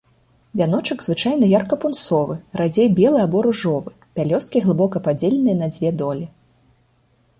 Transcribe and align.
Вяночак 0.59 0.99
звычайна 1.07 1.49
ярка-пунсовы, 1.59 2.37
радзей 2.61 2.89
белы 3.01 3.19
або 3.25 3.37
ружовы, 3.49 3.91
пялёсткі 4.21 4.57
глыбока 4.65 4.97
падзеленыя 5.09 5.57
на 5.61 5.67
дзве 5.77 5.89
долі. 6.01 6.25